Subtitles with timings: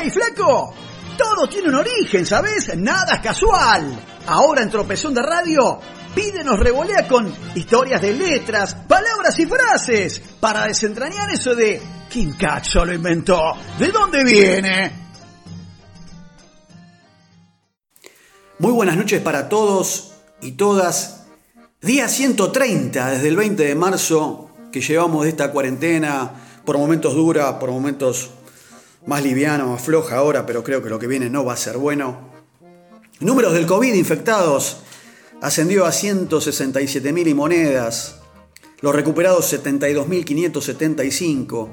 [0.00, 0.72] ¡Hey, flaco!
[1.16, 2.76] Todo tiene un origen, ¿sabes?
[2.76, 3.98] Nada es casual.
[4.26, 5.80] Ahora en Tropezón de Radio,
[6.14, 12.84] pídenos revolea con historias de letras, palabras y frases para desentrañar eso de ¿quién cacho
[12.84, 13.40] lo inventó?
[13.78, 14.92] ¿De dónde viene?
[18.60, 21.26] Muy buenas noches para todos y todas.
[21.80, 26.30] Día 130 desde el 20 de marzo que llevamos de esta cuarentena,
[26.64, 28.30] por momentos dura, por momentos
[29.08, 31.78] más liviana, más floja ahora, pero creo que lo que viene no va a ser
[31.78, 32.28] bueno.
[33.20, 34.80] Números del COVID infectados
[35.40, 38.16] ascendió a 167.000 y monedas,
[38.82, 41.68] los recuperados 72.575.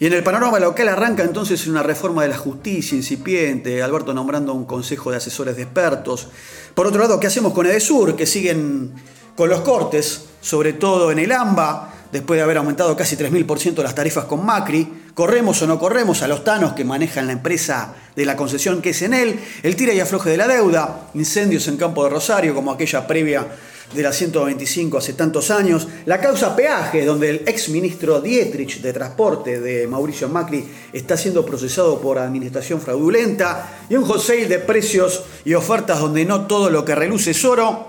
[0.00, 4.52] Y en el panorama local arranca entonces una reforma de la justicia incipiente, Alberto nombrando
[4.52, 6.26] un consejo de asesores de expertos.
[6.74, 8.16] Por otro lado, ¿qué hacemos con Edesur?
[8.16, 8.94] Que siguen
[9.36, 13.96] con los cortes, sobre todo en el AMBA, después de haber aumentado casi 3.000% las
[13.96, 14.88] tarifas con Macri.
[15.14, 18.90] ¿Corremos o no corremos a los tanos que manejan la empresa de la concesión que
[18.90, 19.40] es en él?
[19.64, 23.44] El tira y afloje de la deuda, incendios en Campo de Rosario como aquella previa
[23.92, 28.92] de la 125 hace tantos años, la causa peaje, donde el ex ministro Dietrich de
[28.92, 35.24] Transporte de Mauricio Macri está siendo procesado por administración fraudulenta, y un wholesale de precios
[35.44, 37.88] y ofertas donde no todo lo que reluce es oro.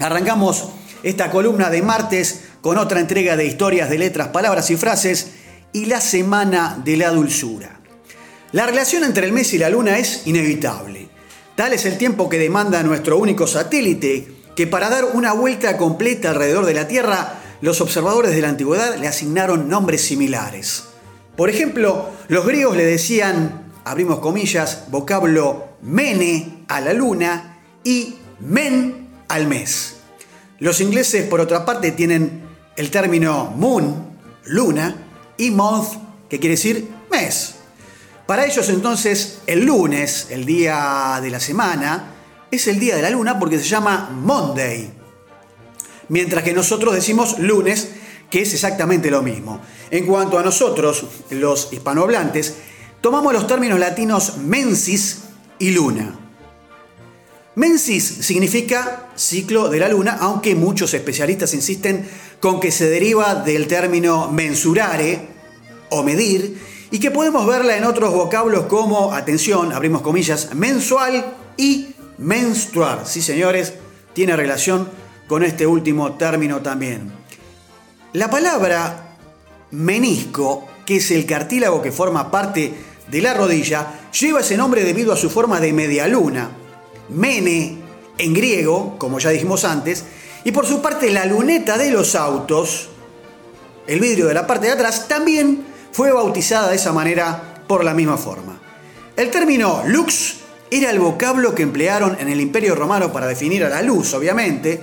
[0.00, 0.70] Arrancamos
[1.02, 5.32] esta columna de martes con otra entrega de historias de letras, palabras y frases
[5.72, 7.80] y la semana de la dulzura.
[8.52, 11.08] La relación entre el mes y la luna es inevitable.
[11.54, 16.30] Tal es el tiempo que demanda nuestro único satélite, que para dar una vuelta completa
[16.30, 20.84] alrededor de la Tierra, los observadores de la antigüedad le asignaron nombres similares.
[21.36, 29.08] Por ejemplo, los griegos le decían, abrimos comillas, vocablo mene a la luna y men
[29.28, 29.95] al mes.
[30.58, 32.42] Los ingleses, por otra parte, tienen
[32.76, 35.88] el término moon, luna, y month,
[36.28, 37.56] que quiere decir mes.
[38.26, 42.12] Para ellos entonces el lunes, el día de la semana,
[42.50, 44.90] es el día de la luna porque se llama Monday.
[46.08, 47.90] Mientras que nosotros decimos lunes,
[48.30, 49.60] que es exactamente lo mismo.
[49.90, 52.56] En cuanto a nosotros, los hispanohablantes,
[53.00, 55.22] tomamos los términos latinos mensis
[55.58, 56.25] y luna.
[57.56, 62.06] Mensis significa ciclo de la luna, aunque muchos especialistas insisten
[62.38, 65.26] con que se deriva del término mensurare
[65.88, 71.94] o medir y que podemos verla en otros vocablos como, atención, abrimos comillas, mensual y
[72.18, 73.06] menstruar.
[73.06, 73.72] Sí, señores,
[74.12, 74.90] tiene relación
[75.26, 77.10] con este último término también.
[78.12, 79.16] La palabra
[79.70, 82.74] menisco, que es el cartílago que forma parte
[83.10, 86.50] de la rodilla, lleva ese nombre debido a su forma de media luna.
[87.08, 87.78] Mene,
[88.18, 90.04] en griego, como ya dijimos antes,
[90.44, 92.88] y por su parte la luneta de los autos,
[93.86, 97.94] el vidrio de la parte de atrás, también fue bautizada de esa manera por la
[97.94, 98.60] misma forma.
[99.16, 100.36] El término lux
[100.70, 104.80] era el vocablo que emplearon en el Imperio Romano para definir a la luz, obviamente,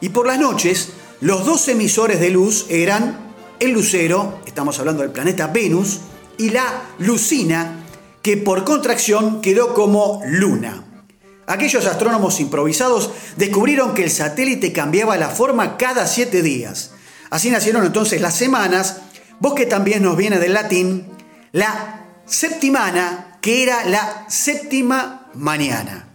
[0.00, 0.90] y por las noches
[1.20, 6.00] los dos emisores de luz eran el lucero, estamos hablando del planeta Venus,
[6.36, 7.84] y la lucina,
[8.20, 10.91] que por contracción quedó como luna.
[11.52, 16.92] Aquellos astrónomos improvisados descubrieron que el satélite cambiaba la forma cada siete días.
[17.28, 19.02] Así nacieron entonces las semanas,
[19.38, 21.08] vos que también nos viene del latín,
[21.52, 26.08] la septimana, que era la séptima mañana.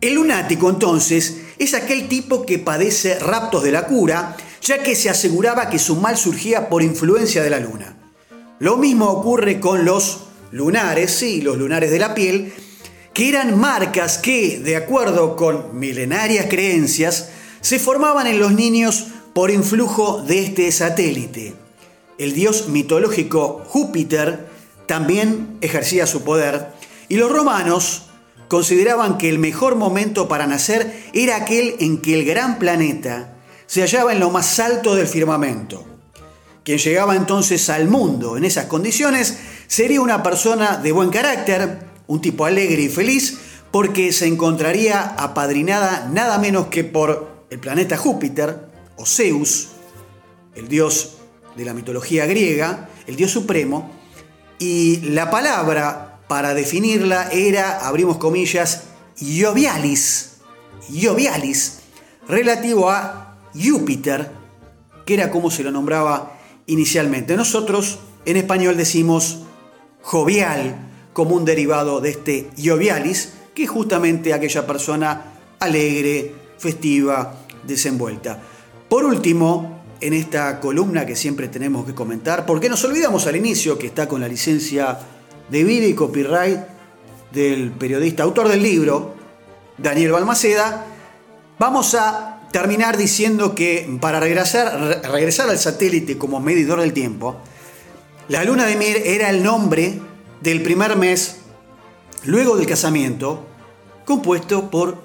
[0.00, 5.10] El lunático entonces es aquel tipo que padece raptos de la cura, ya que se
[5.10, 7.96] aseguraba que su mal surgía por influencia de la luna.
[8.58, 12.52] Lo mismo ocurre con los lunares, sí, los lunares de la piel,
[13.14, 17.30] que eran marcas que, de acuerdo con milenarias creencias,
[17.60, 21.54] se formaban en los niños por influjo de este satélite.
[22.18, 24.48] El dios mitológico Júpiter
[24.86, 26.72] también ejercía su poder
[27.08, 28.06] y los romanos
[28.48, 33.36] consideraban que el mejor momento para nacer era aquel en que el gran planeta
[33.66, 35.84] se hallaba en lo más alto del firmamento.
[36.64, 42.20] Quien llegaba entonces al mundo en esas condiciones sería una persona de buen carácter, un
[42.20, 43.38] tipo alegre y feliz,
[43.70, 49.68] porque se encontraría apadrinada nada menos que por el planeta Júpiter, o Zeus,
[50.54, 51.16] el dios
[51.56, 53.90] de la mitología griega, el dios supremo,
[54.58, 58.84] y la palabra para definirla era, abrimos comillas,
[59.18, 60.36] jovialis,
[60.88, 61.80] jovialis,
[62.28, 64.30] relativo a Júpiter,
[65.04, 67.36] que era como se lo nombraba inicialmente.
[67.36, 69.40] Nosotros en español decimos
[70.00, 70.76] jovial,
[71.14, 78.42] como un derivado de este jovialis, que es justamente aquella persona alegre, festiva, desenvuelta.
[78.88, 83.78] Por último, en esta columna que siempre tenemos que comentar, porque nos olvidamos al inicio
[83.78, 84.98] que está con la licencia
[85.48, 86.58] de vida y copyright
[87.32, 89.14] del periodista, autor del libro,
[89.78, 90.84] Daniel Balmaceda,
[91.58, 97.36] vamos a terminar diciendo que para regresar, regresar al satélite como medidor del tiempo,
[98.28, 100.00] la luna de miel era el nombre
[100.40, 101.36] del primer mes
[102.24, 103.46] luego del casamiento,
[104.04, 104.98] compuesto por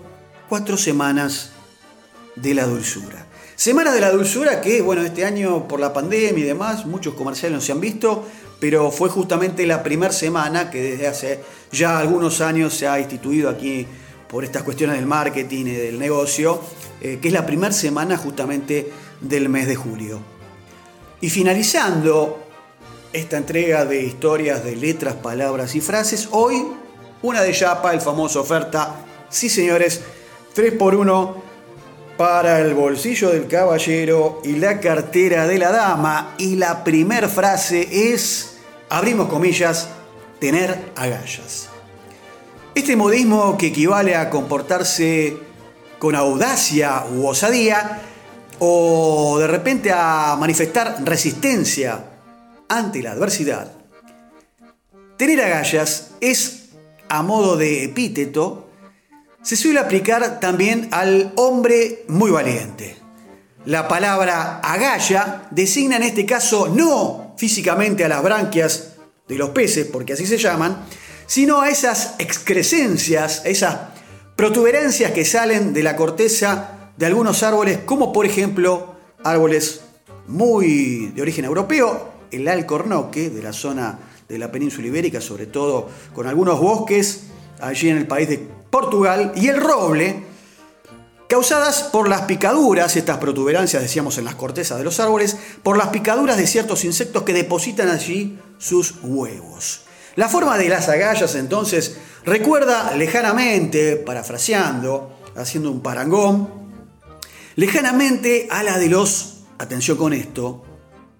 [0.48, 1.52] cuatro semanas
[2.36, 3.26] de la dulzura.
[3.56, 7.58] Semana de la dulzura que, bueno, este año por la pandemia y demás, muchos comerciales
[7.58, 8.26] no se han visto,
[8.60, 11.40] pero fue justamente la primera semana que desde hace
[11.72, 13.86] ya algunos años se ha instituido aquí
[14.30, 16.62] por estas cuestiones del marketing y del negocio,
[17.02, 20.20] eh, que es la primera semana justamente del mes de julio.
[21.20, 22.49] Y finalizando
[23.14, 26.66] esta entrega de historias de letras, palabras y frases, hoy
[27.22, 28.96] una de Yapa, el famoso oferta,
[29.30, 30.02] sí señores,
[30.56, 31.36] 3x1
[32.18, 36.36] para el bolsillo del caballero y la cartera de la dama.
[36.38, 38.58] Y la primer frase es,
[38.90, 39.90] abrimos comillas,
[40.40, 41.70] tener agallas.
[42.76, 45.38] Este modismo que equivale a comportarse
[45.98, 48.02] con audacia u osadía
[48.60, 52.09] o de repente a manifestar resistencia
[52.70, 53.74] ante la adversidad.
[55.18, 56.70] Tener agallas es,
[57.10, 58.70] a modo de epíteto,
[59.42, 62.98] se suele aplicar también al hombre muy valiente.
[63.66, 68.94] La palabra agalla designa en este caso no físicamente a las branquias
[69.28, 70.86] de los peces, porque así se llaman,
[71.26, 73.78] sino a esas excrescencias, esas
[74.36, 79.82] protuberancias que salen de la corteza de algunos árboles, como por ejemplo árboles
[80.28, 85.90] muy de origen europeo el alcornoque de la zona de la península ibérica, sobre todo
[86.14, 87.24] con algunos bosques
[87.60, 90.24] allí en el país de Portugal, y el roble,
[91.28, 95.88] causadas por las picaduras, estas protuberancias decíamos en las cortezas de los árboles, por las
[95.88, 99.82] picaduras de ciertos insectos que depositan allí sus huevos.
[100.16, 106.50] La forma de las agallas entonces recuerda lejanamente, parafraseando, haciendo un parangón,
[107.56, 110.64] lejanamente a la de los, atención con esto,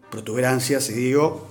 [0.10, 1.48] protuberancias, y digo,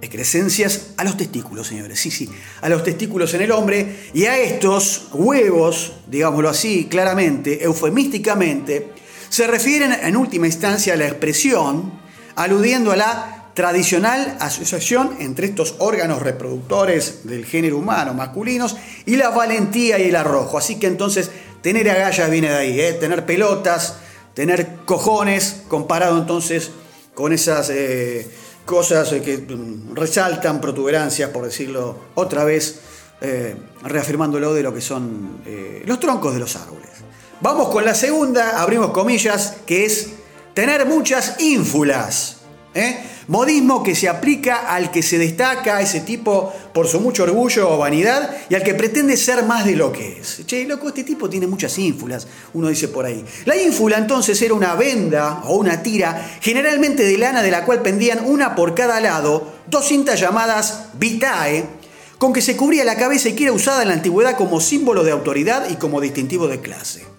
[0.00, 1.98] excrescencias a los testículos, señores.
[1.98, 2.28] Sí, sí,
[2.60, 8.90] a los testículos en el hombre y a estos huevos, digámoslo así, claramente, eufemísticamente,
[9.28, 11.92] se refieren en última instancia a la expresión,
[12.36, 19.30] aludiendo a la tradicional asociación entre estos órganos reproductores del género humano masculinos y la
[19.30, 20.58] valentía y el arrojo.
[20.58, 21.30] Así que entonces
[21.62, 22.92] tener agallas viene de ahí, ¿eh?
[22.94, 23.98] tener pelotas,
[24.34, 26.72] tener cojones, comparado entonces
[27.14, 28.28] con esas eh,
[28.64, 29.44] cosas eh, que
[29.94, 32.80] resaltan protuberancias, por decirlo otra vez,
[33.20, 35.42] eh, reafirmándolo de lo que son
[35.84, 36.90] los troncos de los árboles.
[37.40, 40.10] Vamos con la segunda, abrimos comillas, que es
[40.54, 42.38] tener muchas ínfulas.
[43.28, 47.78] Modismo que se aplica al que se destaca, ese tipo por su mucho orgullo o
[47.78, 50.42] vanidad, y al que pretende ser más de lo que es.
[50.46, 53.24] Che, loco, este tipo tiene muchas ínfulas, uno dice por ahí.
[53.44, 57.82] La ínfula entonces era una venda o una tira, generalmente de lana de la cual
[57.82, 61.64] pendían una por cada lado, dos cintas llamadas vitae,
[62.18, 65.04] con que se cubría la cabeza y que era usada en la antigüedad como símbolo
[65.04, 67.13] de autoridad y como distintivo de clase.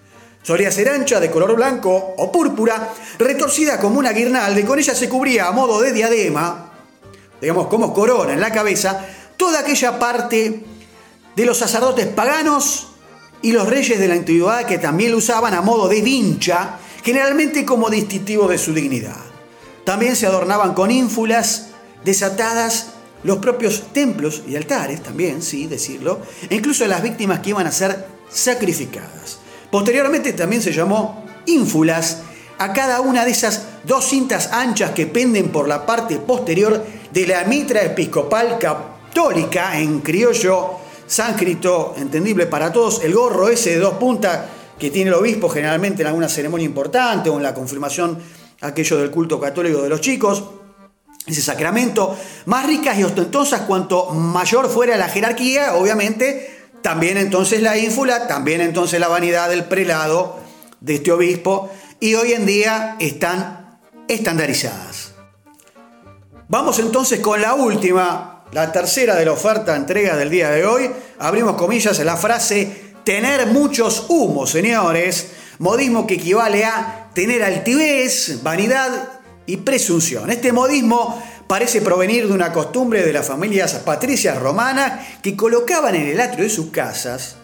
[0.46, 4.94] Solía ser ancha, de color blanco o púrpura, retorcida como una guirnalda y con ella
[4.94, 6.70] se cubría a modo de diadema,
[7.40, 10.62] digamos como corona en la cabeza, toda aquella parte
[11.34, 12.90] de los sacerdotes paganos
[13.42, 17.64] y los reyes de la antigüedad que también lo usaban a modo de vincha, generalmente
[17.64, 19.24] como distintivo de su dignidad.
[19.82, 21.70] También se adornaban con ínfulas
[22.04, 22.90] desatadas
[23.24, 27.72] los propios templos y altares, también, sí, decirlo, e incluso las víctimas que iban a
[27.72, 29.40] ser sacrificadas.
[29.70, 32.22] Posteriormente también se llamó ínfulas.
[32.58, 37.26] A cada una de esas dos cintas anchas que penden por la parte posterior de
[37.26, 43.94] la mitra episcopal católica en criollo sánscrito, entendible para todos, el gorro ese de dos
[43.94, 44.46] puntas
[44.78, 48.18] que tiene el obispo generalmente en alguna ceremonia importante o en la confirmación
[48.60, 50.42] aquello del culto católico de los chicos,
[51.26, 56.55] ese sacramento, más ricas y ostentosas cuanto mayor fuera la jerarquía, obviamente
[56.86, 60.38] también entonces la ínfula, también entonces la vanidad del prelado
[60.78, 65.10] de este obispo y hoy en día están estandarizadas.
[66.46, 70.88] Vamos entonces con la última, la tercera de la oferta entrega del día de hoy.
[71.18, 75.32] Abrimos comillas la frase tener muchos humos, señores.
[75.58, 79.08] Modismo que equivale a tener altivez, vanidad
[79.44, 80.30] y presunción.
[80.30, 86.08] Este modismo parece provenir de una costumbre de las familias patricias romanas que colocaban en
[86.08, 87.36] el atrio de sus casas,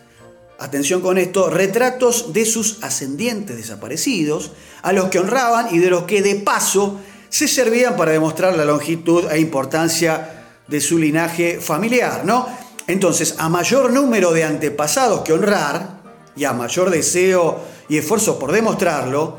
[0.59, 6.05] atención con esto, retratos de sus ascendientes desaparecidos, a los que honraban y de los
[6.05, 12.25] que de paso se servían para demostrar la longitud e importancia de su linaje familiar,
[12.25, 12.47] ¿no?
[12.87, 16.03] Entonces, a mayor número de antepasados que honrar,
[16.37, 19.39] y a mayor deseo y esfuerzo por demostrarlo,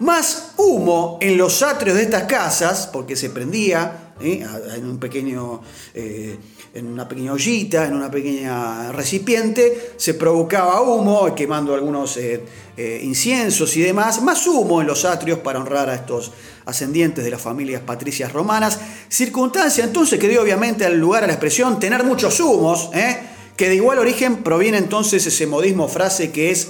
[0.00, 4.44] más humo en los atrios de estas casas, porque se prendía ¿eh?
[4.76, 5.60] en, un pequeño,
[5.94, 6.36] eh,
[6.74, 13.76] en una pequeña ollita, en una pequeña recipiente, se provocaba humo, quemando algunos eh, inciensos
[13.76, 16.32] y demás, más humo en los atrios para honrar a estos
[16.66, 21.34] ascendientes de las familias patricias romanas, circunstancia entonces que dio obviamente al lugar a la
[21.34, 22.90] expresión tener muchos humos,
[23.56, 26.68] que de igual origen proviene entonces ese modismo frase que es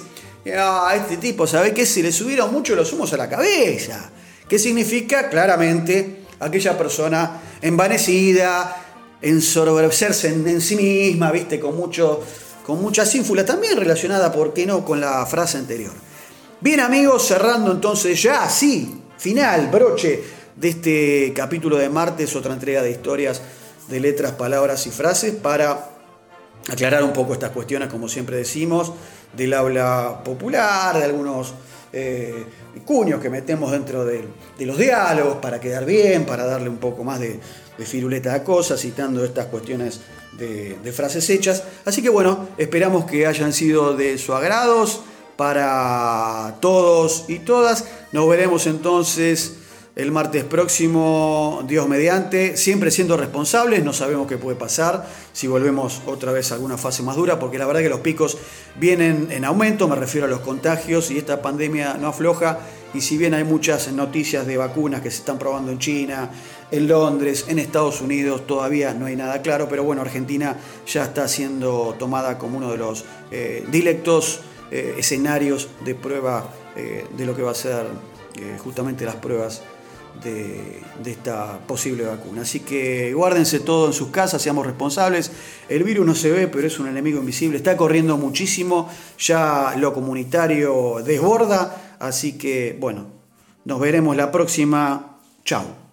[0.57, 1.87] ah, este tipo, ¿sabe qué?
[1.87, 4.11] Se le subieron mucho los humos a la cabeza.
[4.49, 5.31] ¿Qué significa?
[5.31, 8.77] Claramente, aquella persona envanecida,
[9.23, 11.59] ensorbercerse en, en sí misma, ¿viste?
[11.59, 12.23] Con, mucho,
[12.65, 15.93] con mucha sínfula, también relacionada, ¿por qué no?, con la frase anterior.
[16.61, 20.23] Bien, amigos, cerrando entonces ya, sí, final, broche
[20.57, 23.41] de este capítulo de martes, otra entrega de historias
[23.89, 25.94] de letras, palabras y frases para
[26.69, 28.93] aclarar un poco estas cuestiones, como siempre decimos,
[29.37, 31.55] del habla popular, de algunos
[31.93, 32.45] eh,
[32.85, 34.27] cuños que metemos dentro de,
[34.61, 37.39] los diálogos para quedar bien, para darle un poco más de,
[37.79, 40.01] firuleta a cosas, citando estas cuestiones
[40.39, 41.65] de, de, frases hechas.
[41.85, 44.87] Así que bueno, esperamos que hayan sido de su agrado
[45.37, 47.85] para todos y todas.
[48.13, 49.55] Nos veremos entonces
[49.97, 56.03] el martes próximo, Dios mediante, siempre siendo responsables, no sabemos qué puede pasar si volvemos
[56.07, 58.37] otra vez a alguna fase más dura, porque la verdad que los picos
[58.75, 62.59] vienen en aumento, me refiero a los contagios, y esta pandemia no afloja,
[62.93, 66.31] y si bien hay muchas noticias de vacunas que se están probando en China,
[66.73, 71.29] en Londres, en Estados Unidos, todavía no hay nada claro, pero bueno, Argentina ya está
[71.29, 74.41] siendo tomada como uno de los eh, directos
[74.73, 77.87] eh, escenarios de prueba eh, de lo que va a ser
[78.65, 79.63] justamente las pruebas
[80.23, 82.43] de, esta posible vacuna.
[82.43, 85.31] Así que guárdense todo en sus casas, seamos responsables.
[85.69, 87.57] El virus no se ve, pero es un enemigo invisible.
[87.57, 91.97] Está corriendo muchísimo, ya lo comunitario desborda.
[91.99, 93.07] Así que, bueno,
[93.65, 95.19] nos veremos la próxima.
[95.45, 95.84] Chao.